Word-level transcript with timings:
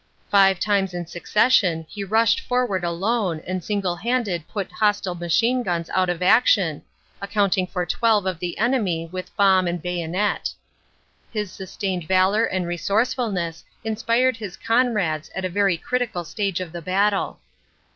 Five 0.31 0.59
times 0.59 0.95
in 0.95 1.05
succession 1.05 1.85
he 1.87 2.03
rushed 2.03 2.39
for 2.39 2.65
ward 2.65 2.83
alone 2.83 3.39
and 3.45 3.63
single 3.63 3.97
handed 3.97 4.47
put 4.47 4.71
hostile 4.71 5.13
machine 5.13 5.61
guns 5.61 5.91
out 5.91 6.09
of 6.09 6.23
action, 6.23 6.81
accounting 7.21 7.67
for 7.67 7.85
twelve 7.85 8.25
of 8.25 8.39
the 8.39 8.57
enemy 8.57 9.07
with 9.11 9.35
bomb 9.37 9.67
and 9.67 9.79
bayonet. 9.79 10.51
His 11.31 11.51
sustained 11.51 12.07
valor 12.07 12.45
and 12.45 12.65
resourcefulness 12.65 13.63
inspired 13.83 14.37
his 14.37 14.57
comrades 14.57 15.29
at 15.35 15.45
a 15.45 15.49
very 15.49 15.77
critical 15.77 16.23
stage 16.23 16.59
of 16.61 16.71
the 16.71 16.81
battle. 16.81 17.39